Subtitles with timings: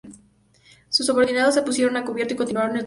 [0.89, 2.79] Sus subordinados se pusieron a cubierto y continuaron el combate.